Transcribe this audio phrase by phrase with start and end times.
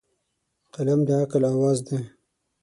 [0.73, 1.99] قلم د عقل اواز دی